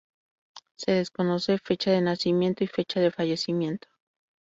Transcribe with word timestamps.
Se 0.77 0.93
desconocen 0.93 1.59
fecha 1.59 1.91
de 1.91 2.01
nacimiento 2.01 2.63
y 2.63 2.67
fecha 2.67 2.99
de 2.99 3.11
fallecimiento. 3.11 3.87